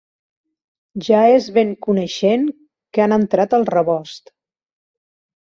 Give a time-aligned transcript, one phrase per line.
[1.07, 2.47] Ja és ben coneixent
[2.99, 4.35] que han entrat al rebost.